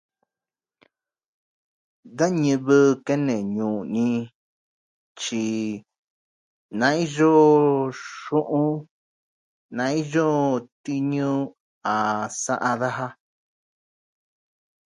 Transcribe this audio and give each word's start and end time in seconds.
Da 2.17 2.25
ñɨvɨ 2.43 2.77
kene 3.05 3.35
ñuu 3.55 3.77
ni 3.93 4.05
tyi 5.19 5.45
na 6.79 6.87
iyo 7.03 7.31
xuˈun, 8.19 8.73
na 9.77 9.83
iyo 10.01 10.27
tiñu 10.83 11.29
a 11.93 11.95
saˈa 12.41 12.71
daja. 12.81 13.07